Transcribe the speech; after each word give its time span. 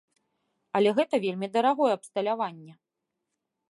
Але 0.79 0.89
гэта 1.01 1.15
вельмі 1.27 1.47
дарагое 1.59 1.91
абсталяванне. 1.99 2.73